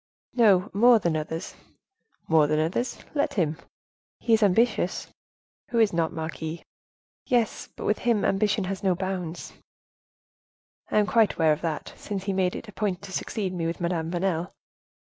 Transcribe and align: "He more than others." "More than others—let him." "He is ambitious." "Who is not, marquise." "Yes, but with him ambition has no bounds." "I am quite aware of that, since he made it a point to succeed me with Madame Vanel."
"He 0.35 0.41
more 0.73 0.97
than 0.97 1.15
others." 1.15 1.53
"More 2.27 2.47
than 2.47 2.57
others—let 2.59 3.35
him." 3.35 3.57
"He 4.19 4.33
is 4.33 4.41
ambitious." 4.41 5.13
"Who 5.69 5.77
is 5.77 5.93
not, 5.93 6.11
marquise." 6.11 6.63
"Yes, 7.27 7.69
but 7.75 7.85
with 7.85 7.99
him 7.99 8.25
ambition 8.25 8.63
has 8.63 8.81
no 8.81 8.95
bounds." 8.95 9.53
"I 10.89 10.97
am 10.97 11.05
quite 11.05 11.35
aware 11.35 11.53
of 11.53 11.61
that, 11.61 11.93
since 11.97 12.23
he 12.23 12.33
made 12.33 12.55
it 12.55 12.67
a 12.67 12.71
point 12.73 13.03
to 13.03 13.11
succeed 13.11 13.53
me 13.53 13.67
with 13.67 13.79
Madame 13.79 14.09
Vanel." 14.09 14.51